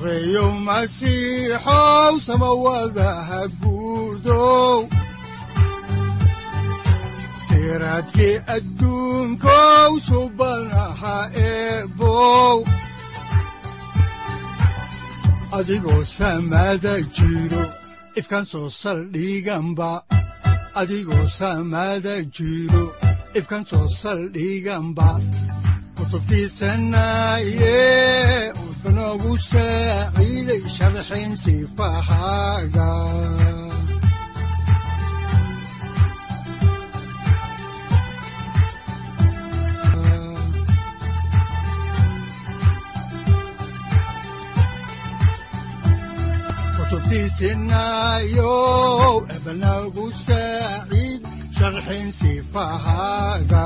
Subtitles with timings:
[0.00, 4.88] sareyow masiixow samawadaha guudow
[7.46, 9.92] siraadkii adduunkow
[15.58, 17.62] adigoo samada jiro
[18.16, 19.90] ifkaan soo saldhiganba
[20.80, 21.26] adigoo
[25.96, 27.76] kutubtiisanaye
[29.10, 32.88] udanogu saaciiday sharxin sifahaaga
[47.90, 51.22] kutubtiisinayow ebanagu saaciid
[51.56, 53.64] sharxin sifahaaga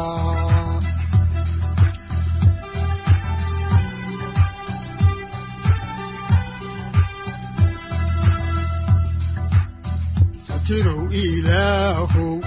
[10.65, 12.41] satirow ilaahow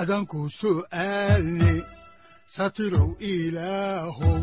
[0.00, 1.72] adanku su'aalne
[2.54, 4.40] satirow ilaahow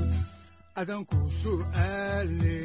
[0.81, 2.57] adanku su'aalne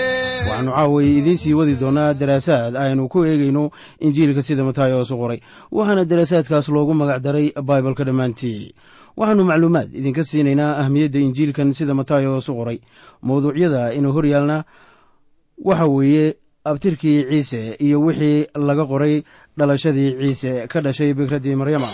[0.00, 2.76] waxaannu caaway idiin sii wadi doonaa daraasaad.
[2.76, 5.40] Aynu ku eegayno injiilka sida mataayoos u qoray
[5.72, 8.74] waxaana daraasaadkaas loogu magac daray baibalka dhammaantii.
[9.16, 12.78] Waxaannu macluumaad idinka siinaynaa ahmiyadda injiilkan sida mataayoos u qoray.
[13.22, 14.64] Mawduucyada inuu horyaalna
[15.64, 19.22] waxa weeye abtirkii ciise iyo wixii laga qoray
[19.58, 21.86] dhalashadii ciise ka dhashay bikraddii maryama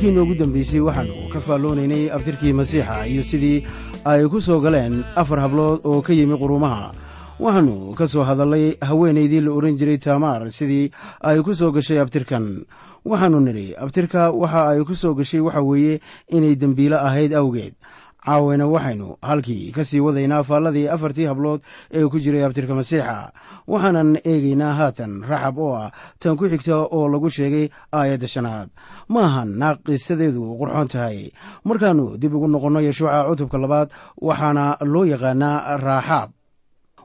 [0.00, 3.64] markii noogu dambeysay waxaannu ka faalloonaynay abtirkii masiixa iyo sidii
[4.04, 6.92] ay ku soo galeen afar hablood oo ka yimi quruumaha
[7.38, 10.90] waxaannu ka soo hadallay haweenaydii la odhan jiray taamaar sidii
[11.20, 12.64] ay ku soo gashay abtirkan.
[13.04, 16.00] Waxaannu nidhi abtirka waxa ay ku soo gashay waxa weeye
[16.32, 17.76] inay dembiilo ahayd awgeed
[18.24, 21.60] caawayna waxaynu halkii ka sii wadaynaa faalladii afartii hablood
[21.92, 23.32] ee ku jiray abtirka masiixa.
[23.66, 28.68] Waxaanan eegaynaa haatan raxab oo ah tan ku xigta oo lagu sheegay aayadda shanaad.
[29.08, 31.30] Ma ahan naaq qisadeedu qurxoon tahay.
[31.64, 33.88] Markaannu dib ugu noqonno yeshuuca cutubka labaad
[34.20, 36.30] waxaana loo yaqaanaa raaxaab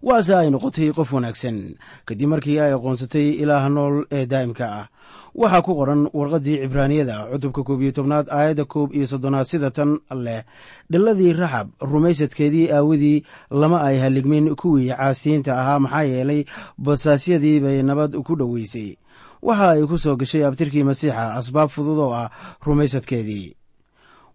[0.02, 1.76] waase ay noqotay qof wanaagsan.
[2.06, 4.88] Kadib markii ay aqoonsatay ilaaha nool ee daa'imka ah
[5.36, 10.00] waxaa ku qoran warqaddii cibraaniyada cutubka koob iyo tobnaad aayadda koob iyo soddonaad sida tan
[10.12, 10.44] leh.
[10.92, 16.46] Dhalladii raxab rumaysadkeedii aawadii lama ay halligmin kuwii caasiyiinta ahaa maxaa yeelay
[16.80, 18.96] basaasyadii bay nabad ku dhoweysay
[19.42, 22.32] waxa ay ku soo gashay abtirkii masiixa asbaab fudud oo ah
[22.66, 23.54] rumaysadkeedii.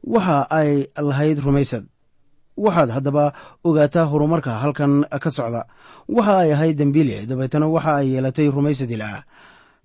[0.05, 1.85] Waxa ay lahayd rumaysad
[2.65, 3.25] waxaad haddaba
[3.65, 5.63] ogaataa horumarka halkan ka socda.
[6.17, 9.23] Waxa ay ahayd dembiile dabeetana waxa ay yeelatay rumaysad ilaah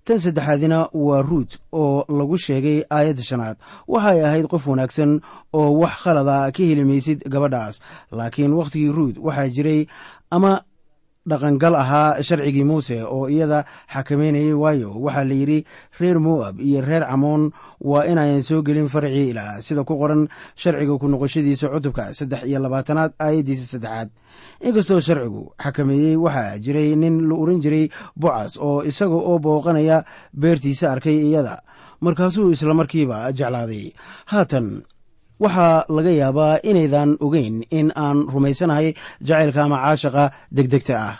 [0.06, 3.56] tan saddexaadina waa ruut oo lagu sheegay aayadda shanaad.
[3.88, 5.20] Waxay ahayd qof wanaagsan
[5.52, 7.80] oo wax khalada ka heli maysid gabadhaas.
[8.12, 9.80] Laakiin wakhtigii ruut waxaa jiray
[10.30, 10.52] ama
[11.26, 14.90] dhaqangal ahaa sharcigii muuse oo iyada xakamaynayay waayo.
[15.04, 15.58] Waxaa la yidhi
[16.00, 17.50] reer moab iyo reer camoon
[17.80, 22.58] waa inayan soo gelin farcii ilaah sida ku qoran sharciga ku noqoshadiisa cutubka saddex iyo
[22.62, 24.08] labaatanaad aayaddiisa saddexaad.
[24.62, 30.92] Inkastoo sharcigu xakameeyey waxaa jiray nin la oran jiray bocas oo isaga oo booqanaya beertiisa
[30.92, 31.62] arkay iyada.
[32.00, 33.92] Markaasuu islamarkiiba jeclaaday.
[34.30, 34.84] Haatan
[35.40, 40.24] waxaa laga yaabaa inaydan ogeyn in aan rumaysanahay jacaylka ama caashaqa
[40.56, 41.14] degdegta ah.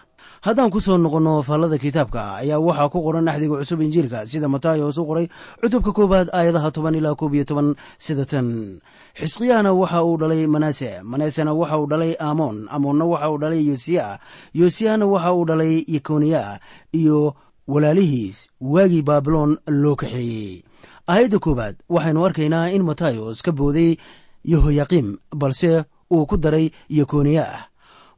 [0.47, 4.95] Haddaan ku soo noqonno faallada kitaabka ayaa waxaa ku qoran axdiga cusub injiilka sida matayos
[4.95, 5.27] u qoray
[5.61, 8.79] cutubka koowaad aayadaha toban ilaa koob iyo toban sida tan.
[9.19, 14.19] Xisqiyahna waxa uu dhalay manase manesena waxa uu dhalay amoon amoonna waxa uu dhalay yosiya
[14.55, 16.61] yosiyahna waxa uu dhalay yekoniya
[16.95, 17.35] iyo
[17.67, 20.63] walaalihiis waagii baabiloon loo kaxeeyey
[21.13, 23.97] aayadda koowaad waxaynu arkaynaa in matayos ka booday
[24.53, 25.09] yehoyaqiim
[25.43, 26.67] balse uu ku daray
[26.99, 27.63] yekoniya ah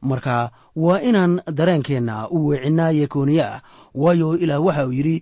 [0.09, 3.61] marka waa inaan dareenkeenna u weecinnaa yekoniya ah
[4.01, 5.17] waayo ilaah waxa uu yidhi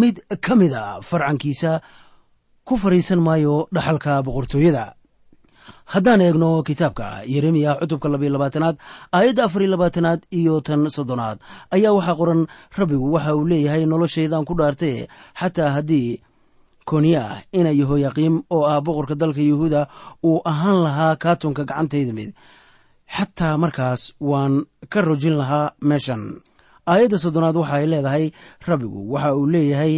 [0.00, 1.80] mid ka mid a farcankiisa
[2.68, 4.94] ku fadhiisan maayo dhaxalka boqortooyada.
[5.92, 8.76] Haddaan eegno kitaabka yeremiya cutubka labayo labaatanaad
[9.16, 11.38] aayadda afariyo labaatanaad iyo tan soddonaad
[11.74, 12.40] ayaa waxaa qoran
[12.78, 15.06] rabbigu waxa uu leeyahay noloshaydan ku dhaartee
[15.40, 16.08] xataa haddii
[16.90, 17.24] koniya
[17.58, 19.82] ina yehoyaqiim oo ah boqorka dalka yuhuuda
[20.28, 22.30] uu ahaan lahaa kaatunka gacantayda mid.
[23.16, 24.54] Xataa markaas waan
[24.92, 26.22] ka rojin lahaa meeshan.
[26.90, 28.24] Aayadda soddonaad waxa ay leedahay
[28.68, 29.94] rabbigu waxa uu leeyahay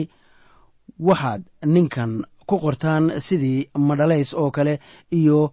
[1.08, 1.42] waxaad
[1.74, 2.12] ninkan
[2.48, 4.74] ku qortaan sidii madhalays oo kale
[5.18, 5.52] iyo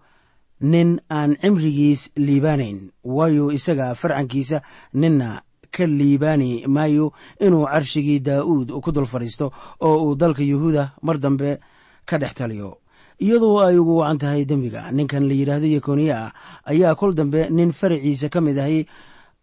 [0.71, 2.79] nin aan cimrigiis liibaanayn
[3.15, 4.57] waayo isaga farcankiisa
[5.01, 5.29] ninna
[5.71, 9.51] ka liibaani maayo inuu carshigii daa'uud ku dul fadhiisto
[9.81, 11.59] oo uu dalka yuhuuda mar dambe
[12.05, 12.77] ka dhex taliyo.
[13.21, 16.31] Iyadoo ay ugu wacan tahay dembiga ninkan la yidhaahdo yekoniya ah
[16.65, 18.85] ayaa kol dambe nin faraciisa ka mid ahay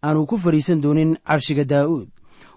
[0.03, 2.07] aanu ku fadhiisan doonin carshiga daa'uud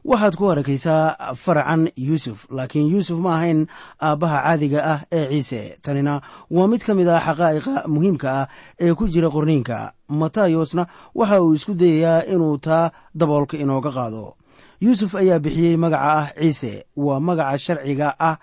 [0.05, 3.67] waxaad ku arakaysaa faracan yuusuf laakiin yuusuf ma ahayn
[4.01, 5.79] aabbaha caadiga ah ee ciise.
[5.83, 6.21] Tanina
[6.51, 8.47] waa mid ka mid ah xaqaa'iqa muhiimka ah
[8.81, 9.93] ee ku jira qorniinka.
[10.11, 14.35] Matayosna waxa uu isku dayayaa inuu taa daboolka inooga qaado
[14.83, 16.73] yuusuf ayaa bixiyey magaca ah ciise.
[16.97, 18.37] Waa magaca sharciga ah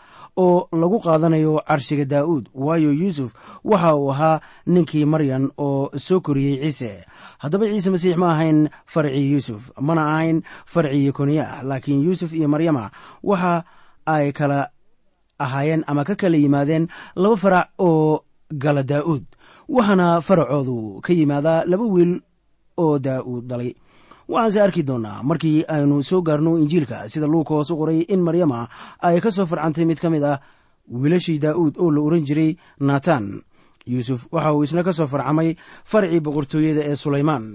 [0.43, 3.29] oo lagu qaadanayo carshiga daa'uud waayo yuusuf
[3.63, 4.39] waxa uu ahaa
[4.73, 6.91] ninkii maryan oo soo koriyey ciise.
[7.43, 10.37] Haddaba ciise masiix ma ahayn farcii yuusuf mana ahayn
[10.73, 12.91] farcii yekoniya ah laakiin yuusuf iyo maryama
[13.23, 13.63] waxa
[14.05, 14.69] ay kala
[15.39, 18.23] ahaayeen ama ka kala yimaadeen laba farac oo
[18.63, 19.23] gala daa'uud
[19.75, 22.13] waxaana faracoodu ka yimaadaa laba wiil
[22.83, 23.71] oo daa'uud dhalay
[24.33, 28.67] waxaanse arki doonnaa markii aynu soo gaarno injiilka sida luuka hoos u qoray in maryama
[29.01, 30.37] ay ka soo farcantay mid ka mid ah
[31.01, 33.41] wiilashii daa'uud oo la oran jiray naatan
[33.89, 35.55] yuusuf waxa uu isna ka soo farcamay
[35.91, 37.45] farcii boqortooyada ee sulaymaan.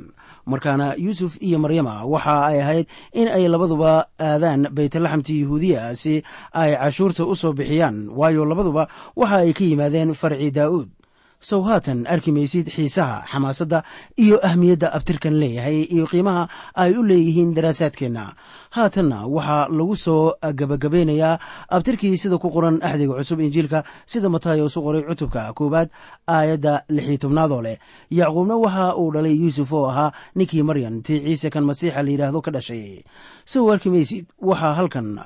[0.47, 2.87] Markaana yuusuf iyo maryama waxa ay ahayd
[3.21, 6.23] in ay labaduba aadaan baytlaxamti yahuudiya si
[6.53, 10.89] ay cashuurta u soo bixiyaan waayo labaduba waxa ay ka yimaadeen farcii daa'uud
[11.49, 13.79] sow haatan arki maysid xiisaha xamaasadda
[14.25, 16.43] iyo ahmiyadda abtirkan leeyahay iyo qiimaha
[16.83, 18.25] ay u leeyihiin daraasaadkeenna.
[18.77, 20.23] Haatanna waxaa lagu soo
[20.61, 21.39] gabagabaynayaa
[21.77, 25.89] abtirkii sida ku qoran axdiga cusub injiilka sida matayos u qoray cutubka koowaad
[26.37, 27.77] aayadda lixii tobnaadoo leh.
[28.11, 32.41] Yacquubna waxa uu dhalay yuusuf oo ahaa ninkii maryan tii ciise kan masiixa la yidhaahdo
[32.41, 33.05] ka dhashay.
[33.53, 35.19] Sow arki maysid waxaa halkan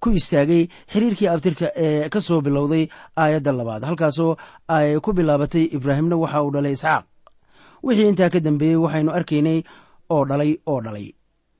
[0.00, 3.82] ku istaagay xiriirkii abtirka ee ka soo bilowday aayadda labaad.
[3.84, 4.36] Halkaasoo
[4.68, 7.04] ay ku bilaabatay ibraahimna waxa uu dhalay isxaaq.
[7.82, 9.62] Wixii intaa ka dambeeyey waxaynu arkaynay
[10.10, 11.08] oo dhalay oo dhalay.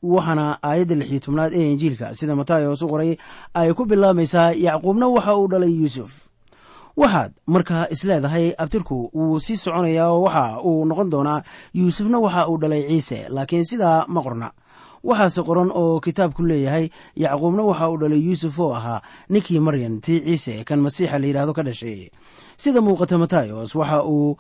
[0.02, 3.16] Waxaana aayadda lixiyo tobnaad ee injiilka sida matayos u qoray
[3.54, 6.12] ay ku bilaabaysaa yacquubna waxa uu dhalay yuusuf.
[6.96, 11.42] Waxaad markaa isleedahay abtirku wuu sii soconayaa oo waxa uu noqon doonaa
[11.75, 13.28] yuusufna waxa uu dhalay ciise.
[13.28, 14.48] Laakiin sidaa ma qorna
[15.05, 19.00] waxaase qoran oo kitaabku leeyahay yacquubna waxa uu dhalay yuusuf oo ahaa
[19.32, 22.11] ninkii maryan tii ciise kan masiixa la yidhaahdo ka dhashay.
[22.57, 24.37] Sida muuqata matayos waxa uu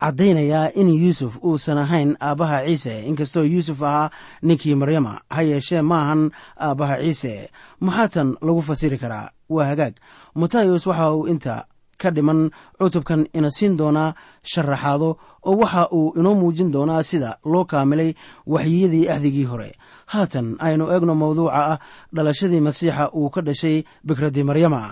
[0.00, 2.94] caddaynayaa in yuusuf uusan ahayn aabbaha ciise.
[3.10, 4.10] Inkastoo yuusuf ahaa
[4.42, 6.30] ninkii maryama ha yeeshee maahan
[6.60, 7.50] aabbaha ciise.
[7.80, 9.30] Maxaa tan lagu fasiri karaa?
[9.48, 9.94] Waa hagaag.
[10.34, 11.64] Matayos waxa uu inta
[12.00, 15.08] ka dhiman cutubkan ina siin doonaa sharaxaado
[15.48, 18.14] oo waxa uu inoo muujin doonaa sida loo kaamilay
[18.46, 19.70] waxyiyadii ahdigii hore.
[20.06, 21.78] Haatan aynu eegno mawduuca ah
[22.14, 24.82] dhalashadii masiixa uu ka dhashay bikraddii maryama.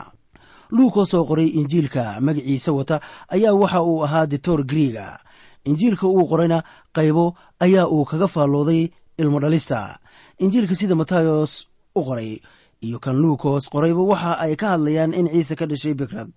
[0.71, 5.19] Luukoo soo qoray injiilka magaciisa wata ayaa waxa uu ahaa dictor griega
[5.65, 6.63] injiilka uu qorayna
[6.97, 9.99] qaybo ayaa uu kaga faallooday ilmo dhalista
[10.39, 12.41] injiilka sida matayos u qoray
[12.85, 16.29] iyo kan luukos qorayba waxa ay ka hadlayaan in ciise ka dhashay bikrad.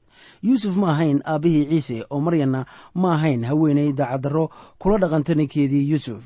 [0.42, 4.50] Yuusuf ma ahayn aabbihii ciise oo maryanna ma ahayn haweenay daacaddarro
[4.80, 6.24] kula dhaqanta ninkeedii yuusuf.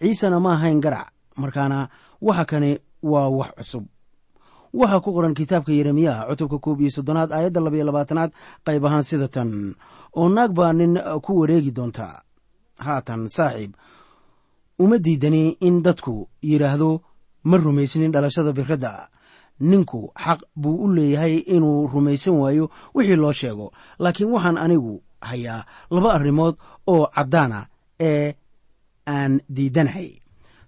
[0.00, 1.88] Ciisena ma ahayn garac markaana
[2.22, 2.70] waxa kani
[3.02, 3.84] waa wax cusub.
[4.74, 8.30] Waxaa ku qoran kitaabka yeremiyaha cutubka koob iyo soddonaad aayadda labaiyo labaatanaad
[8.66, 9.74] qayb ahaan sida tan
[10.18, 12.22] oo naag baa nin ku wareegi doonta.
[12.78, 13.72] Haatan saaxiib.
[14.78, 17.00] Uma diidani in dadku yidhaahdo
[17.46, 19.06] ma rumaysnin dhalashada bikradda
[19.60, 23.72] ninku xaq buu u leeyahay inuu rumaysan waayo wixii loo sheego.
[23.98, 26.56] Laakiin waxaan anigu hayaa laba arrimood
[26.86, 27.66] oo caddaana
[28.00, 28.34] ee
[29.06, 30.10] aan diidanahay.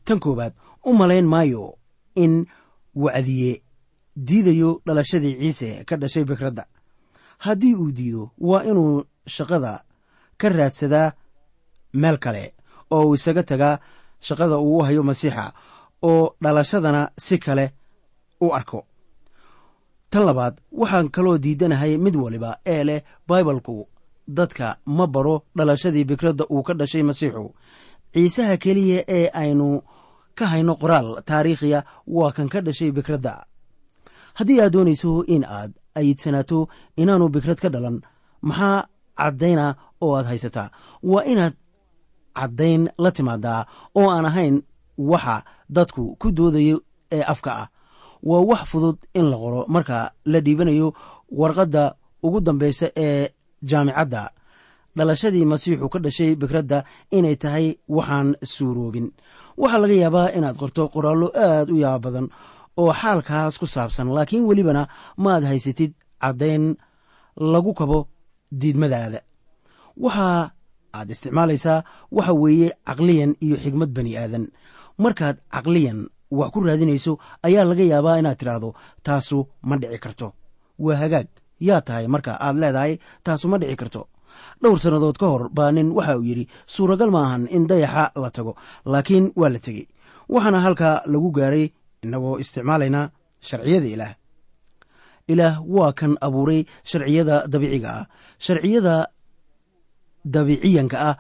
[0.05, 0.53] Tan koowaad
[0.85, 1.75] u malayn maayo
[2.15, 2.47] in
[2.95, 3.63] wacdiye
[4.17, 6.65] diidayo dhalashadii ciise ka dhashay bikradda
[7.39, 9.85] haddii uu diido waa inuu shaqada
[10.39, 11.13] ka raadsadaa
[11.93, 12.55] meel kale
[12.91, 13.79] oo uu isaga tagaa
[14.21, 15.53] shaqada uu u hayo masiixa
[16.03, 17.73] oo dhalashadana si kale
[18.41, 18.85] u arko.
[20.11, 23.87] Tan labaad waxaan kaloo diidanahay mid waliba ee leh baibalku
[24.29, 27.55] dadka ma baro dhalashadii bikradda uu ka dhashay masiixu.
[28.15, 29.83] Ciisaha keliya ee aynu
[30.39, 33.45] ka hayno qoraal taariikhiya waa kan ka dhashay bikradda
[34.39, 38.01] haddii aad doonayso in aad ayidsanaato inaanu bikrad ka dhalan
[38.43, 38.87] maxaa
[39.19, 39.67] caddayna
[40.01, 40.69] oo aad haysataa
[41.03, 41.55] waa inaad
[42.39, 44.63] caddayn la timaadaa oo aan ahayn
[44.99, 45.45] waxa
[45.77, 46.77] dadku ku doodayo
[47.13, 47.69] ee afka ah
[48.29, 49.61] waa wax fudud in la qoro.
[49.75, 49.99] Marka
[50.33, 50.89] la dhiibanayo
[51.41, 51.85] warqadda
[52.27, 53.29] ugu dambaysa ee
[53.71, 54.23] jaamicadda.
[54.97, 56.79] Dhalashadii masiixu ka dhashay bikradda
[57.17, 57.67] inay tahay
[57.97, 59.07] waxaan suuroobin
[59.61, 62.27] waxaa laga yaabaa inaad qorto qoraallo aad u yaaba badan
[62.81, 64.83] oo xaalkaas ku saabsan laakiin welibana
[65.25, 65.93] maad haysatid
[66.23, 66.65] caddayn
[67.53, 67.99] lagu kabo
[68.61, 69.21] diidmadaada.
[70.05, 70.29] Waxa
[70.97, 71.79] aad isticmaalaysaa
[72.17, 74.45] waxa weeye caqliyan iyo xigmad bani aadan.
[75.03, 75.99] Markaad caqliyan
[76.31, 80.33] wax ku raadinayso ayaa laga yaabaa inaad tidhaahdo taasu ma dhici karto.
[80.79, 81.29] Waa hagaag.
[81.61, 84.09] Yaa tahay marka aad leedahay taasu ma dhici karto.
[84.63, 88.31] Dhowr sannadood ka hor baa nin waxa uu yidhi suuragal ma ahan in dayaxa la
[88.31, 88.53] tago
[88.85, 89.87] laakiin waa la tegey.
[90.29, 91.67] Waxaana halkaa lagu gaaray
[92.05, 94.15] innagoo isticmaalaynaa sharciyada ilaah.
[95.33, 98.07] Ilaah waa kan abuuray sharciyada dabiiciga ah.
[98.39, 98.95] Sharciyada
[100.25, 101.17] dabiiciyanka ah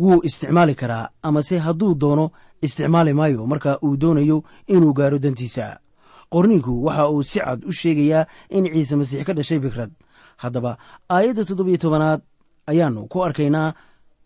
[0.00, 2.30] wuu isticmaali karaa amase hadduu doono
[2.62, 3.46] isticmaali maayo.
[3.46, 5.78] Marka uu doonayo inuu gaaro dantiisa.
[6.30, 9.90] Qorniinku waxa uu si cad u sheegayaa in ciise masiix ka dhashay bikrad
[10.36, 12.20] haddaba aayadda toddobiyo tobanaad
[12.66, 13.74] ayaannu ku arkaynaa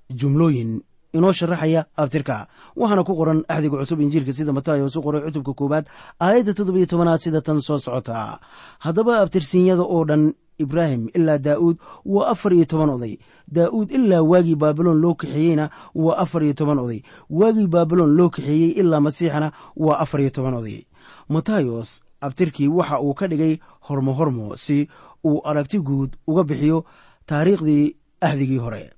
[0.08, 0.80] jumlooyin
[1.12, 2.48] inoo sharaxaya abtirka.
[2.76, 5.84] Waxaana ku qoran axdiga cusub injiilka sida matayos u qoray cutubka koowaad
[6.20, 8.40] aayadda toddobiyo tobanaad sida tan soo socota.
[8.78, 13.14] Haddaba abtirsiinyada oo dhan ibraahim ilaa daa'uud waa afar iyo toban oday.
[13.56, 17.00] Daa'uud ilaa waagii baabiloon loo kaxeeyeyna waa afar iyo toban oday.
[17.30, 20.84] Waagii baabiloon loo kaxeeyey ilaa masiixana waa afar iyo toban oday.
[21.28, 24.88] Matayos abtirkii waxa uu ka dhigay hormo hormo si
[25.24, 26.84] uu aragti guud uga bixiyo
[27.26, 28.90] taariikhdii ahdigii hore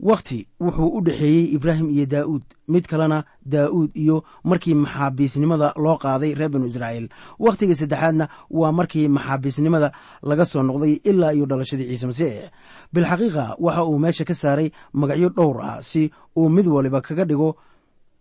[0.00, 6.34] wakhti wuxuu u dhexeeyey ibraahim iyo daa'uud mid kalena daa'uud iyo markii maxaabiisnimada loo qaaday
[6.34, 7.08] reer binu israa'iil.
[7.38, 12.50] Wakhtiga saddexaadna waa markii maxaabiisnimada laga soo noqday ilaa iyo dhalashadii ciise masiix.
[12.92, 17.56] Bilxaqiiqa waxa uu meesha ka saaray magacyo dhowr ah si uu mid waliba kaga dhigo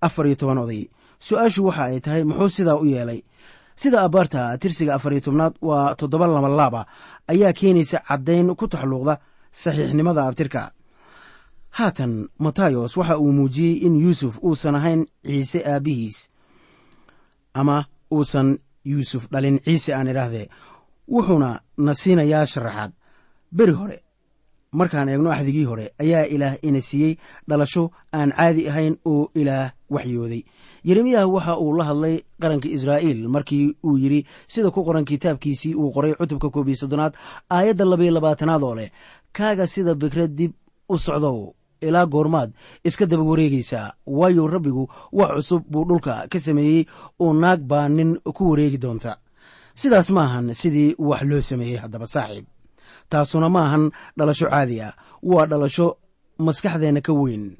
[0.01, 0.87] afar iyo toban oday.
[1.19, 3.23] Su'aashu waxa ay tahay muxuu sidaa u yeelay?
[3.75, 6.85] Sida abbaarta tirsiga afar iyo tobnaad waa toddoba labalaaba
[7.27, 9.19] ayaa keenaysa caddayn ku taxluuqda
[9.51, 10.71] saxiixnimada abtirka
[11.77, 16.29] haatan matayos waxa uu muujiyey in yuusuf uusan ahayn ciise aabbihiis
[17.53, 20.47] ama uusan yuusuf dhalin ciise aan idhaahdee.
[21.11, 22.91] Wuxuuna na siinayaa sharaxaad
[23.57, 23.97] beri hore
[24.71, 27.13] markaan eegno axdigii hore ayaa ilaah ina siiyey
[27.49, 30.43] dhalasho aan caadi ahayn oo ilaah waxyooday.
[30.83, 35.91] Yeremiyah waxa uu la hadlay qaranka israa'iil markii uu yidhi sida ku qoran kitaabkiisii uu
[35.91, 37.13] qoray cutubka koob iyo soddonaad
[37.49, 38.89] aayadda labaiyo labaatanaad oo leh
[39.31, 40.51] kaaga sida bikrad dib
[40.89, 41.53] u socdow
[41.87, 42.49] ilaa goormaad.
[42.83, 46.85] Iska daba wareegaysaa waayo rabbigu wax cusub buu dhulka ka sameeyey
[47.19, 49.17] oo naag baa nin ku wareegi doonta.
[49.75, 52.45] Sidaas ma ahan sidii wax loo sameeyey haddaba saaxiib.
[53.09, 53.83] Taasuna ma ahan
[54.17, 54.93] dhalasho caadi ah.
[55.23, 55.87] Waa dhalasho
[56.45, 57.57] maskaxdeenna ka weyn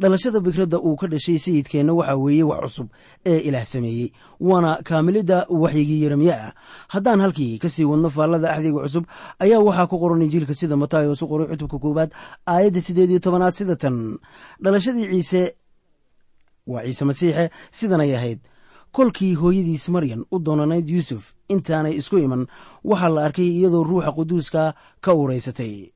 [0.00, 2.88] dhalashada bikradda uu ka dhashay sayidkeenna waxaa weeye wax cusub
[3.26, 4.12] ee ilaah sameeyey.
[4.40, 6.52] Waana kaamilidda waxyigii yeremiye ah.
[6.88, 9.04] Haddaan halkii ka sii wadno faallada axdiga cusub
[9.38, 12.10] ayaa waxaa ku qoran injiilka sida matayos u qoray cutubka koowaad
[12.46, 14.18] aayadda siddeed iyo tobanaad sida tan.
[14.62, 15.54] Dhalashadii ciise
[16.66, 18.38] waa ciise masiixe sidanay ahayd.
[18.92, 22.46] Kolkii hooyadiis maryan u doonanayd yuusuf intaanay isku iman
[22.84, 25.90] waxaa la arkay iyadoo ruuxa quduuska ka uuraysatay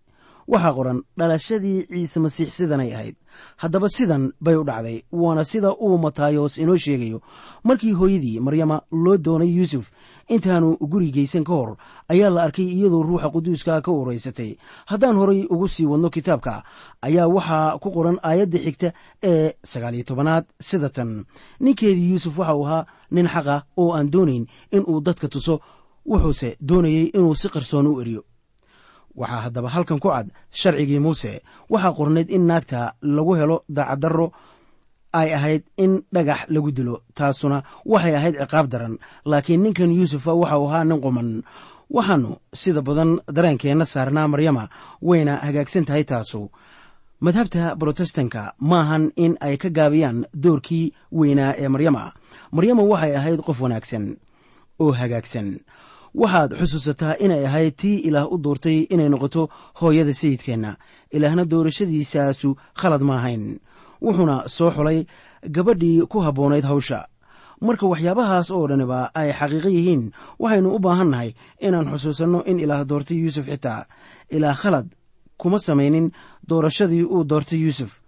[0.49, 3.17] waxaa qoran dhalashadii ciise masiix sidanay ahayd.
[3.57, 7.21] Haddaba sidan bay u dhacday waana sida uu matayos inoo sheegayo.
[7.65, 9.91] Markii hooyadii maryama loo doonay yuusuf
[10.29, 11.77] intaanu guri geysan ka hor
[12.09, 14.57] ayaa la arkay iyadoo ruuxa quduuska ka uuraysatay
[14.87, 16.63] haddaan horay ugu sii wadno kitaabka
[17.03, 21.25] ayaa waxaa ku qoran aayadda xigta ee sagaaliyo tobanaad sida tan.
[21.61, 25.61] Ninkeedii yuusuf waxa uu ahaa nin xaqa oo aan doonayn inuu dadka tuso.
[26.07, 28.25] Wuxuuse doonayey inuu si qarsoon u eriyo
[29.21, 30.29] waxaa haddaba halkan ku cad
[30.61, 31.33] sharcigii muuse.
[31.73, 34.33] Waxaa qornayd in naagta lagu helo daacaddarro
[35.21, 37.59] ay ahayd in dhagax lagu dilo taasuna
[37.93, 38.95] waxay ahayd ciqaab daran.
[39.31, 41.29] Laakiin ninkan yuusufa waxa uu ahaa nin quman.
[41.97, 44.65] Waxaannu sida badan dareenkeenna saarnaa maryama
[45.09, 46.49] wayna hagaagsan tahay taasu.
[47.25, 52.05] Madhabta brotestanka maahan in ay ka gaabiyaan doorkii weynaa ee maryama.
[52.55, 54.05] Maryama waxay ahayd qof wanaagsan
[54.83, 55.49] oo hagaagsan
[56.15, 59.49] waxaad xusuusataa inay ahayd tii ilaah u doortay inay noqoto
[59.81, 60.77] hooyada sayidkeenna.
[61.13, 63.61] Ilaahna doorashadiisaasu khalad ma ahayn.
[64.05, 65.07] Wuxuuna soo xulay
[65.55, 67.07] gabadhii ku habboonayd hawsha.
[67.61, 71.31] Marka waxyaabahaas oo dhaniba ay xaqiiqo yihiin waxaynu u baahannahay
[71.67, 73.87] inaan xusuusanno in ilaah doortay yuusuf xitaa.
[74.31, 74.87] Ilaah khalad
[75.41, 76.11] kuma samaynin
[76.49, 78.03] doorashadii uu doortay yuusuf.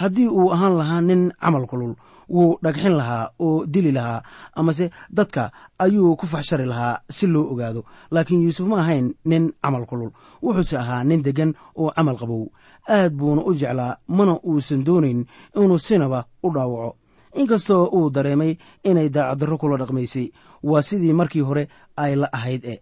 [0.00, 1.94] Haddii uu ahaan lahaa nin camal kulul
[2.34, 4.22] wuu dhagxin lahaa oo dili lahaa
[4.54, 7.84] amase dadka ayuu ku faxshari lahaa si loo ogaado.
[8.10, 10.10] Laakiin yuusuf ma ahayn nin camal kulul.
[10.42, 12.44] Wuxuuse ahaa nin deggan oo camal qabow.
[12.88, 15.20] Aad buuna u jeclaa mana uusan doonayn
[15.56, 16.96] inuu sinaba u dhaawaco.
[17.34, 20.26] Inkastoo uu dareemay inay daacaddarro kula dhaqmaysay
[20.62, 22.74] waa sidii markii hore ay la ahayd e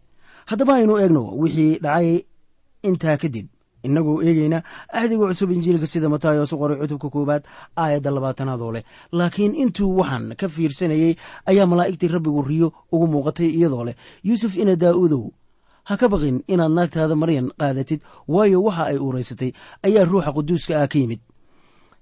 [0.46, 2.24] haddaba aynu eegno wixii dhacay
[2.82, 3.46] intaa kadib
[3.88, 4.58] innagoo eegayna
[4.98, 7.42] axdiga cusub injiilka sida mataayoos qoray cutubka koowaad
[7.82, 8.84] aayadda labaatanaad oo leh.
[9.18, 11.12] Laakiin intuu waxaan ka fiirsanayey
[11.50, 13.96] ayaa malaa'igtii rabbigu riyo ugu muuqatay iyadoo leh.
[14.28, 15.24] Yuusuf ina daa'uudow
[15.88, 19.50] ha ka baqin inaad naagtaada maryan qaadatid waayo waxa ay uuraysatay
[19.86, 21.20] ayaa ruuxa quduuska ah ka yimid.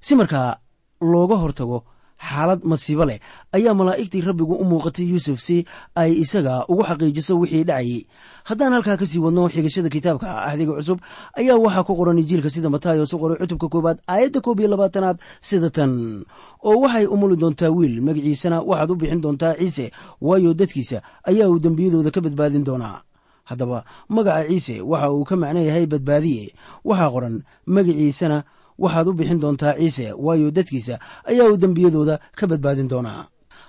[0.01, 0.59] Si markaa
[1.01, 1.79] looga hortago
[2.19, 3.19] xaalad masiibo leh.
[3.53, 8.07] Ayaa malaa'igtii rabbigu u muuqatay yuusuf si ay isaga ugu xaqiijiso wixii dhacayey
[8.49, 10.99] haddaan halkaa ka sii wadno xigashada kitaabka ahdiga cusub
[11.37, 15.19] ayaa waxaa ku qoran injiilka sida mataayos u qoray cutubka koowaad aayadda koob iyo labaatanaad
[15.41, 16.25] sida tan.
[16.65, 21.59] Oo waxay umuli doontaa wiil magaciisana waxaad u bixin doontaa ciise waayo dadkiisa ayaa uu
[21.59, 23.03] dembiyadooda ka badbaadin doonaa.
[23.47, 26.55] Haddaba magaca ciise waxa uu ka macno yahay badbaadiye.
[26.85, 28.45] Waxaa qoran magaciisana
[28.79, 30.95] waxaad u bixin doontaa ciise waayo dadkiisa
[31.31, 33.23] ayaa uu dembiyadooda ka badbaadin doonaa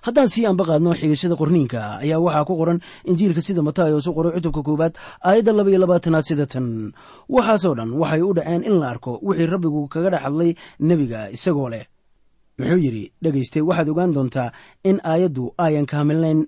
[0.06, 4.62] haddaan sii anbaqaadno xigashada qorniinka ayaa waxaa ku qoran injiilka sida mataayos u qoray cutubka
[4.68, 4.94] koowaad
[5.28, 6.68] aayadda laba iyo labaatanaad sida tan.
[7.36, 10.52] Waxaasoo dhan waxay u dhaceen in la arko wixii rabbigu kaga dhex hadlay
[10.88, 11.86] nebiga isagoo leh.
[12.60, 14.50] Muxuu yidhi dhegayste waxaad ogaan doontaa
[14.90, 16.40] in aayaddu ayan kaamilnayn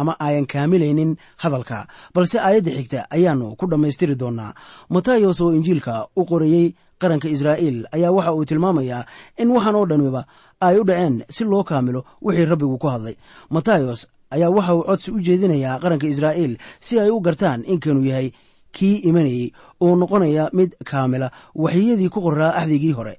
[0.00, 1.10] ama ayan kaamilaynin
[1.42, 1.78] hadalka
[2.14, 4.52] balse aayadda xigta ayaannu ku dhammaystiri doonaa
[4.94, 6.66] matayos oo injiilka u qorayey
[7.00, 9.02] qaranka israa'iil ayaa waxa uu tilmaamayaa
[9.42, 10.22] in waxaan oo dhanmiba
[10.66, 13.16] ay u dhaceen si loo kaamilo wixii rabbigu ku hadlay.
[13.50, 14.00] Matayos
[14.34, 18.28] ayaa waxa uu codsi u jeedinayaa qaranka israa'iil si ay u gartaan inkanuu yahay
[18.76, 23.14] kii imanayey oo noqonaya mid kaamila waxyiyadii ku qoraa axdigii hore.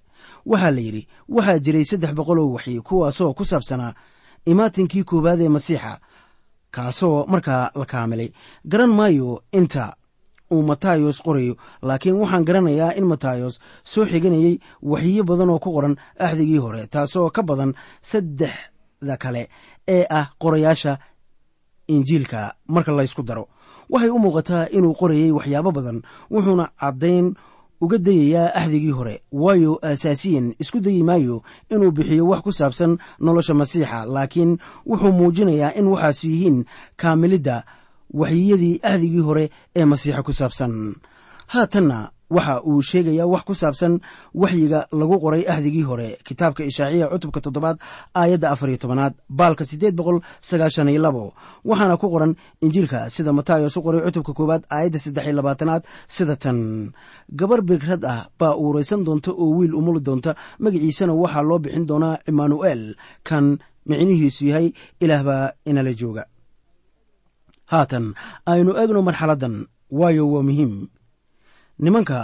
[0.45, 3.93] Waxaa la yidhi waxaa jiray saddex boqol oo waxyi kuwaasoo ku saabsanaa
[4.51, 5.99] imaatinkii koowaad ee masiixa
[6.71, 8.29] kaasoo markaa la kaamilay.
[8.67, 9.95] Garan maayo inta
[10.53, 11.53] uu matayos qorayo
[11.87, 14.59] laakiin waxaan garanayaa in matayos soo xiganayey
[14.91, 17.71] waxyiyo badan oo ku qoran axdigii hore taasoo ka badan
[18.11, 19.43] saddexda kale
[19.87, 20.97] ee ah qorayaasha
[21.87, 22.53] injiilka.
[22.67, 23.47] Marka laysku daro
[23.89, 25.97] waxay u muuqataa inuu qorayey waxyaabo badan
[26.31, 27.33] wuxuuna caddayn
[27.81, 31.41] uga dayayaa axdigii hore waayo asaasiyan isku dayi maayo
[31.73, 34.51] inuu bixiyo wax ku saabsan nolosha masiixa laakiin
[34.89, 36.57] wuxuu muujinayaa in waxaas yihiin
[37.01, 37.63] kaamilidda
[38.13, 40.95] waxyiyadii ahdigii hore ee masiixa ku saabsan.
[41.47, 43.93] Haatanna waxa uu sheegayaa wax ku saabsan
[44.33, 46.09] waxyiga lagu qoray ahdigii hore.
[46.23, 47.77] Kitaabka ishaaciya cutubka toddobaad
[48.13, 51.33] aayadda afar iyo tobanaad baalka siddeed boqol sagaashan iyo labo.
[51.65, 56.35] Waxaana ku qoran injiilka sida matayos u qoray cutubka koowaad aayadda saddex iyo labaatanaad sida
[56.35, 56.91] tan.
[57.39, 60.35] Gabar bigrad ah baa uuraysan doonta oo wiil umuli doonta.
[60.63, 62.83] Magaciisana waxaa loo bixin doonaa imaanu'el
[63.27, 63.57] kan
[63.89, 64.67] micnihiisu yahay
[65.01, 66.23] ilaah baa inala jooga
[67.71, 68.05] haatan
[68.51, 69.55] aynu eegno marxaladdan.
[69.99, 70.73] Waayo waa muhiim.
[71.83, 72.19] Nimanka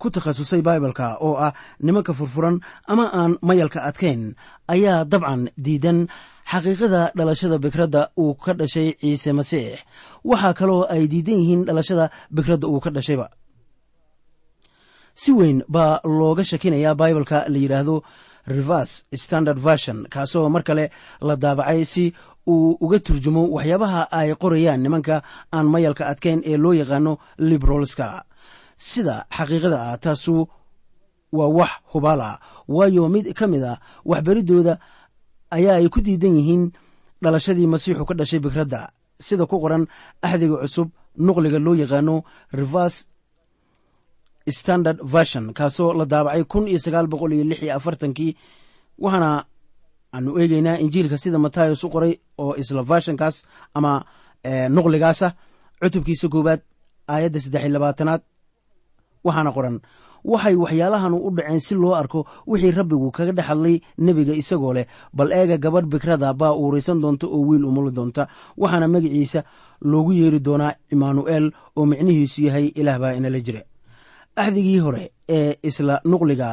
[0.00, 2.56] ku takhasusay baibalka oo ah nimanka furfuran
[2.92, 4.22] ama aan mayalka adkayn
[4.74, 5.98] ayaa dabcan diidan
[6.50, 9.82] xaqiiqada dhalashada bikradda uu ka dhashay ciise masiix.
[10.30, 12.04] Waxaa kaloo ay diidan yihiin dhalashada
[12.36, 13.26] bikradda uu ka dhashayba
[15.22, 17.96] si weyn baa looga shakinayaa baibalka la yidhaahdo
[18.46, 18.92] revers
[19.24, 20.84] standard version kaasoo mar kale
[21.28, 22.04] la daabacay si
[22.52, 25.16] uu uga turjumo waxyaabaha ay qorayaan nimanka
[25.56, 27.12] aan mayalka adkayn ee loo yaqaano
[27.48, 28.08] liberalska.
[28.88, 30.34] Sida xaqiiqada ah taasu
[31.38, 32.28] waa wax hubaala
[32.76, 33.80] waayo mid ka mid a
[34.10, 34.74] waxbaridooda
[35.56, 36.64] ayaa ay ku diidan yihiin
[37.22, 38.80] dhalashadii masiixu ka dhashay bikradda
[39.26, 39.84] sida ku qoran
[40.26, 40.88] axdiga cusub
[41.26, 42.14] nuqliga loo yaqaano
[42.58, 42.96] revers
[44.60, 48.32] standard version kaasoo la daabacay kun iyo sagaal boqol iyo lix iyo afartankii
[49.04, 49.30] waxaana
[50.14, 53.36] aanu eegeynaa injiilka sida matayos u qoray oo isla vershonkaas
[53.74, 53.92] ama
[54.76, 55.28] nuqligaasa
[55.80, 56.60] cutubkiisa koowaad
[57.12, 58.22] aayadda saddex iyo labaatanaad
[59.26, 59.76] waxaana qoran
[60.32, 64.86] waxay waxyaalahan u dhaceen si loo arko wixii rabbigu kaga dhex hadlay nebiga isagoo leh.
[65.16, 68.22] Bal eega gabadh bikrada baa uuraysan doonta oo wiil umuli doonta.
[68.60, 69.40] Waxaana magaciisa
[69.90, 71.46] loogu yeeri doonaa imaanu'el
[71.78, 73.62] oo micnihiisu yahay ilaah baa inala jira.
[74.36, 75.04] Axdigii hore
[75.36, 76.48] ee isla nuqliga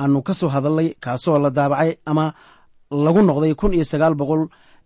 [0.00, 2.24] aanu ka soo hadalnay kaasoo la daabacay ama
[2.90, 4.42] lagu noqday kun iyo sagaal boqol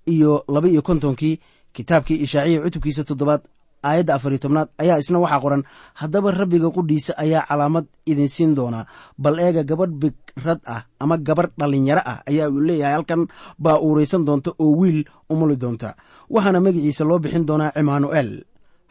[0.07, 1.41] iyo laba iyo kontonkii
[1.77, 3.43] kitaabkii ishaaciya cutubkiisa toddobaad
[3.89, 5.63] aayadda afariyo tobnaad ayaa isna waxaa qoran
[6.01, 8.85] haddaba rabbiga qudhiisa ayaa calaamad idin siin doonaa
[9.23, 13.23] bal eega gabadh bigrad ah ama gabadh dhallinyaro ah ayaa uu leeyahay halkan
[13.65, 15.01] baa uuraysan doonta oo wiil
[15.33, 15.89] umuli doonta.
[16.35, 18.31] Waxaana magiciisa loo bixin doonaa cimanu'el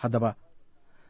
[0.01, 0.29] haddaba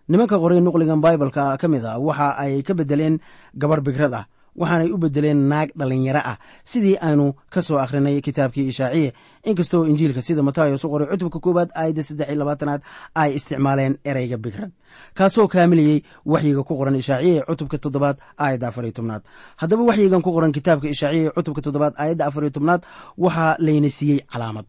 [0.09, 3.15] nimanka qoray nuqligan baibalka ka mid a waxa ay ka beddeleen
[3.61, 4.25] gabarh bigrad ah
[4.61, 6.37] waxaanay u beddeleen naag dhallinyaro ah.
[6.71, 9.13] Sidii aynu ka soo akhrinay kitaabkii ishaaciye
[9.49, 12.81] inkastoo injiilka sida matayos u qoray cutubka koowaad aayadda saddex iyo labaatanaad
[13.21, 14.71] ay isticmaaleen ereyga bigrad
[15.17, 19.23] kaasoo kaamilayey waxyiga ku qoran ishaaciye cutubka toddobaad aayadda afariyo tobnaad.
[19.61, 22.81] Haddaba waxyigan ku qoran kitaabka ishaaciye cutubka toddobaad aayadda afariyo tobnaad
[23.23, 24.65] waxaa layna siiyey calaamad.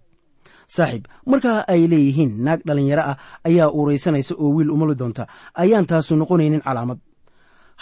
[0.77, 3.17] Saaxiib markaa ay leeyihiin naag dhallinyaro ah
[3.49, 5.23] ayaa uuraysanaysa oo wiil umali doonta
[5.63, 6.99] ayaan taasu noqonaynin calaamad.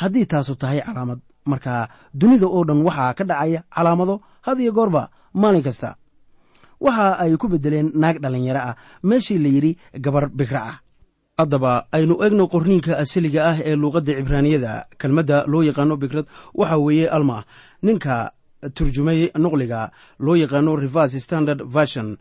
[0.01, 1.21] Haddii taasu tahay calaamad
[1.53, 1.89] markaa
[2.21, 4.15] dunida oo dhan waxaa ka dhacaya calaamado
[4.47, 5.03] had iyo goorba
[5.35, 5.97] maalin kasta.
[6.81, 9.73] Waxa ay ku beddeleen naag dhallinyaro ah meeshii la yidhi
[10.05, 10.77] gabar bigra ah.
[11.39, 17.07] Haddaba aynu egno qorniinka asaliga ah ee luuqadda cibraaniyada kelmadda loo yaqaano bigrad waxa weeye
[17.17, 17.45] alma
[17.83, 18.15] ninka
[18.77, 19.81] turjumay nuqliga
[20.19, 22.17] loo yaqaano rivers standard version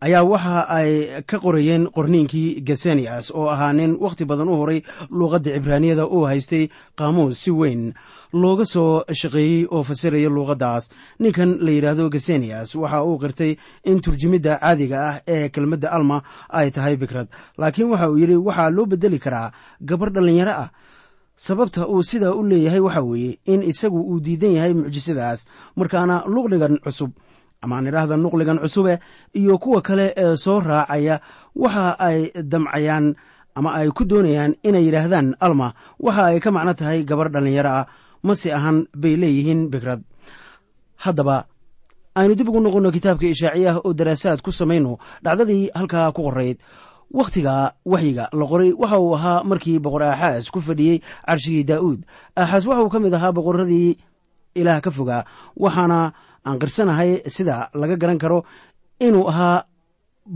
[0.00, 5.50] ayaa waxa ay ka qorayeen qorniinkii gesenias oo ahaa nin wakhti badan u horay luuqadda
[5.56, 7.94] cibraaniyada uu haystay qaamuus si weyn.
[8.32, 10.90] Looga soo shaqeeyey oo fasiraya luuqaddaas.
[11.18, 16.70] Ninkan la yidhaahdo gesenias waxa uu qirtay in turjumidda caadiga ah ee kelmadda alma ay
[16.70, 20.70] tahay bikrad laakiin waxa uu yidhi waxaa loo beddeli karaa gabar dhallinyaro ah.
[21.38, 25.46] Sababta uu sidaa u leeyahay waxa weeye in isagu uu diidan yahay mucjisadaas.
[25.76, 27.10] Markaana luqligan cusub
[27.62, 28.98] amaan idhaahda nuqligan cusube
[29.34, 31.20] iyo kuwa kale ee soo raacaya
[31.56, 33.14] waxa ay damcayaan
[33.54, 37.86] ama ay ku doonayaan inay yidhaahdaan alma waxa ay ka macno tahay gabar dhallinyaro ah
[38.22, 40.02] mase ahan bay leeyihiin bikrad.
[41.04, 41.46] Haddaba
[42.14, 46.58] aynu dib ugu noqonno kitaabka ishaaciyaah oo daraasaad ku samayno dhacdadii halkaa ku qorayd.
[47.10, 52.00] Wakhtiga waxyiga la qoray waxa uu ahaa markii boqor aaxaas ku fadhiyey carshigii daa'uud.
[52.36, 53.98] Aaxaas waxa uu ka mid ahaa boqorradii
[54.54, 55.24] ilaah ka fogaa
[55.56, 56.12] waxaana
[56.48, 58.38] aan qirsanahay sida laga garan karo
[59.06, 59.58] inuu ahaa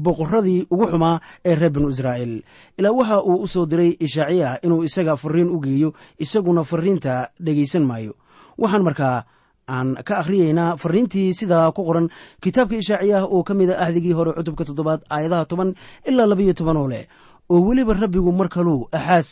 [0.05, 2.35] boqorradii ugu xumaa ee reer binu israa'iil.
[2.79, 5.89] Ilaa waxa uu u soo diray ishaaciya inuu isaga fariin u geeyo
[6.25, 8.13] isaguna fariinta dhegaysan maayo.
[8.59, 9.25] Waxaan markaa
[9.69, 12.09] aan ka akhriyeynaa fariintii sidaa ku qoran
[12.43, 15.75] kitaabka ishaaciyaah oo ka mid a ahdigii hore cutubka toddobaad aayadaha toban
[16.09, 17.05] ilaa labaiyo toban oo leh.
[17.53, 19.29] Oo weliba rabbigu mar kaluu axaas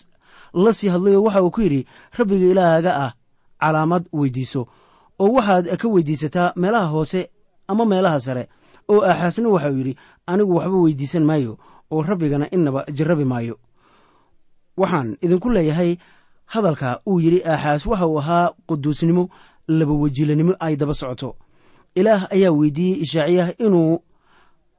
[0.65, 1.87] la sii hadlayo waxa uu ku yidhi
[2.19, 3.11] rabbiga ilaahaga ah
[3.61, 4.69] calaamad weydiiso
[5.23, 7.21] oo waxaad ka weydiisataa meelaha hoose
[7.69, 8.45] ama meelaha sare
[8.89, 9.95] oo aaxaasna waxauu yidhi
[10.27, 11.53] anigu waxba weydiisan maayo
[11.93, 13.57] oo rabbigana innaba jarrabi maayo.
[14.77, 15.97] Waxaan idinku leeyahay
[16.53, 19.29] hadalka uu yidhi aaxaas waxa uu ahaa quduusnimo
[19.69, 21.37] laba wejilanimo ay daba socoto.
[21.95, 23.99] Ilaah ayaa weydiiyey ishaaciyah inuu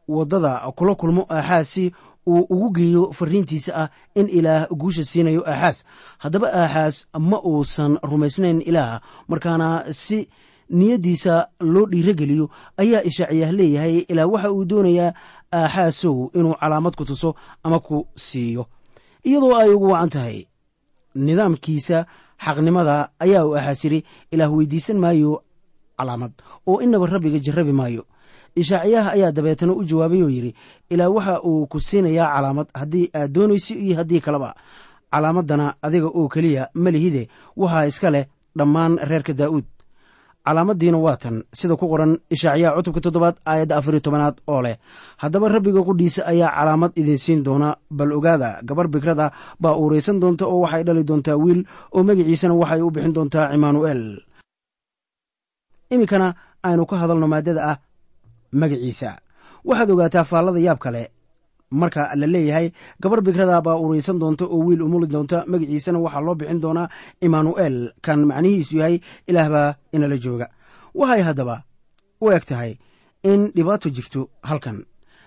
[0.07, 1.91] waddada kula kulmo aaxaasi
[2.27, 5.83] uu ugu geeyo fariintiisa ah in ilaah guusha siinayo aaxaas.
[6.17, 10.29] Haddaba aaxaas ma uusan rumaysnayn ilaah markaana si
[10.69, 15.13] niyaddiisa loo dhiirogeliyo ayaa ishaaciyah leeyahay ilaa waxa uu doonayaa
[15.53, 18.65] aaxaasow inuu calaamad ku tuso ama ku siiyo.
[19.23, 20.37] Iyadoo ay ugu wacan tahay
[21.15, 22.05] nidaamkiisa
[22.45, 25.43] xaqnimada ayaa uu aaxaas yidhi ilaah weydiisan maayo
[25.97, 26.31] calaamad
[26.67, 28.05] oo inaba rabbiga jarrabi maayo
[28.55, 30.51] ishaaciyaha ayaa dabeetana u jawaabay oo yidhi
[30.89, 34.55] ilaa waxa uu ku siinayaa calaamad haddii aad doonayso iyo haddii kaleba.
[35.11, 38.25] Calaamaddana adiga oo keliya malihide waxaa iska leh
[38.57, 39.65] dhammaan reerka daa'uud.
[40.45, 44.75] Calaamaddiina waa tan sida ku qoran ishaaciyaha cutubka toddobaad aayadda afariyo tobanaad oo leh.
[45.21, 50.45] Haddaba rabbiga qudhiisa ayaa calaamad idin siin doona bal ogaada gabar bikrada baa uuraysan doonta
[50.47, 51.61] oo waxay dhali doontaa wiil
[51.95, 54.03] oo magaciisana waxay u bixin doontaa cimaanu'el
[55.93, 56.27] iminkana
[56.63, 57.77] aynu ka hadalno maaddada ah
[58.53, 59.19] magaciisa.
[59.65, 61.03] Waxaad ogaataa faallada yaab kale.
[61.71, 66.35] Marka la leeyahay gabar bikrada baa uraysan doonta oo wiil umuli doonta magaciisana waxaa loo
[66.35, 66.89] bixin doonaa
[67.21, 70.47] imaanu'el kan macnihiisu yahay ilaah baa inala jooga.
[70.95, 71.63] Waxay haddaba
[72.21, 72.71] u eg tahay
[73.23, 74.83] in dhibaato jirto halkan.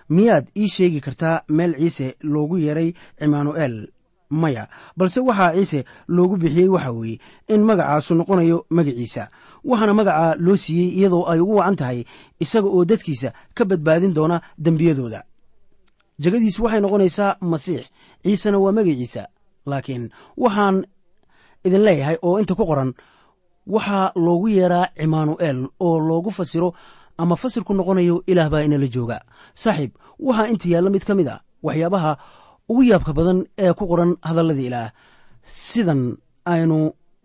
[0.08, 2.92] Miyaad ii sheegi kartaa meel ciise loogu yeeray
[3.24, 3.88] imaanu'el
[4.30, 4.68] maya.
[4.96, 9.28] Balse waxaa ciise loogu bixiyey waxa weeye in magacaasu noqonayo magaciisa
[9.64, 12.04] waxaana magaca loo siiyey iyadoo ay ugu wacan tahay
[12.40, 15.20] isaga oo dadkiisa ka badbaadin doona dembiyadooda.
[16.22, 17.82] Jegadiisu waxay noqonaysaa masiix.
[18.22, 19.22] Ciisena waa magaciisa
[19.66, 20.04] laakiin
[20.36, 20.76] waxaan
[21.66, 22.90] idin leeyahay oo inta ku qoran
[23.66, 26.74] waxaa loogu yeeraa cimaanu'el oo loogu fasiro
[27.18, 29.18] ama fasirku noqonayo ilaah baa inala jooga
[29.62, 29.92] saaxiib
[30.26, 32.12] waxaa inta yaalla mid ka mid a waxyaabaha
[32.70, 34.88] ugu yaabka badan ee ku qoran hadalladii ilaah
[35.44, 36.02] sidan
[36.52, 36.78] aynu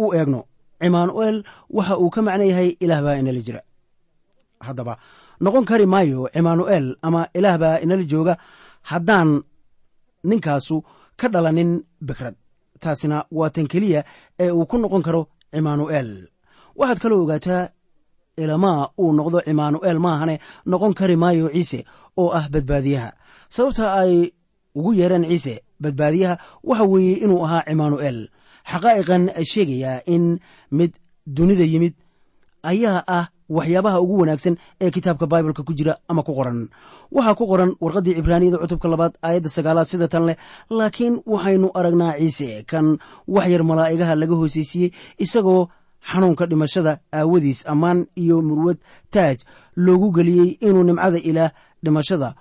[0.04, 0.42] u eegno.
[0.82, 1.38] Cimaanu'eel
[1.78, 3.62] waxa uu ka macno yahay ilaah baa inala jira.
[4.68, 4.94] Haddaba
[5.44, 8.34] noqon kari maayo cimaanu'eel ama ilaah baa inala jooga
[8.90, 9.30] haddaan
[10.30, 10.76] ninkaasu
[11.20, 11.72] ka dhalanin
[12.08, 12.36] bikrad.
[12.82, 14.02] Taasina waa tan keliya
[14.44, 15.22] ee uu ku noqon karo
[15.54, 16.12] cimaanu'eel
[16.80, 17.64] waxaad kaloo ogaataa
[18.44, 20.36] ilamaa uu noqdo cimaanu'eel maahane?
[20.72, 21.80] Noqon kari maayo ciise
[22.22, 23.10] oo ah badbaadiyaha.
[23.56, 24.14] Sababta ay
[24.76, 28.20] ugu yeereen ciise badbaadiyaha waxa weeye inuu ahaa cimaanu'eel
[28.72, 30.40] xaqaa'iqan sheegayaa in
[30.72, 30.92] mid
[31.38, 31.94] dunida yimid
[32.72, 36.70] ayaa ah waxyaabaha ugu wanaagsan ee kitaabka baibalka ku jira ama ku qoran.
[37.12, 40.38] Waxaa ku qoran warqaddii cibraaniyada cutubka labaad aayadda sagaalaad sida tan leh
[40.70, 44.92] laakiin waxaynu aragnaa ciise kan wax yar malaa'igaha laga hoosaysiiyey
[45.26, 45.62] isagoo
[46.12, 48.78] xanuunka dhimashada aawadiis ammaan iyo murwad
[49.14, 49.38] taaj
[49.86, 51.52] loogu geliyey inuu nimcada ilaah
[51.84, 52.36] dhimashada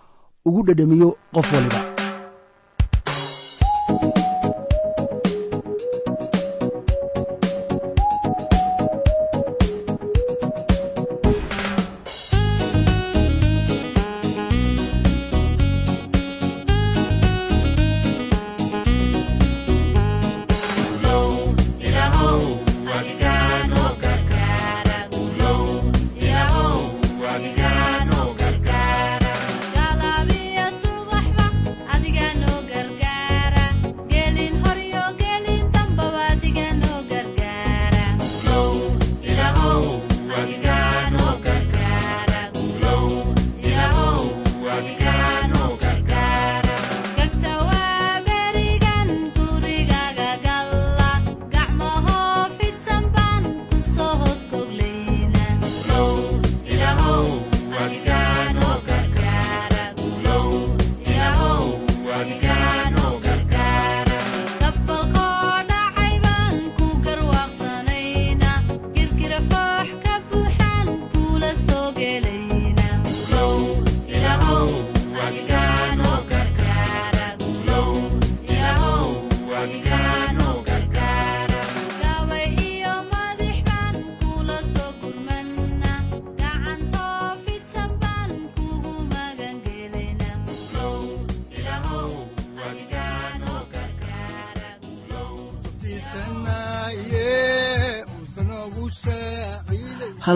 [0.45, 1.98] ugu dhedhamiyo qof waliba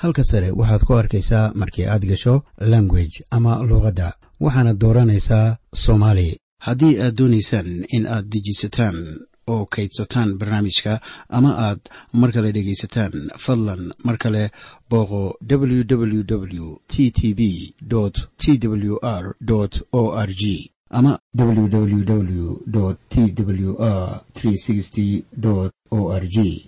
[0.00, 2.34] halka sare waxaad ku arkaysaa markii aad gasho
[2.72, 4.08] language ama luuqadda
[4.44, 6.28] waxaana dooranaysaa soomaali
[6.66, 8.96] haddii aad doonaysaan in aad dejisataan
[9.52, 10.92] oo kaydsataan barnaamijka
[11.36, 11.80] ama aad
[12.20, 13.12] mar kale dhegaysataan
[13.44, 14.42] fadlan mar kale
[14.90, 17.40] booqo www t t b
[18.42, 19.24] t w r
[19.92, 22.46] o r g ama www
[23.08, 23.14] t
[23.66, 24.22] w r
[25.90, 26.67] o r g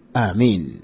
[0.15, 0.83] aamiin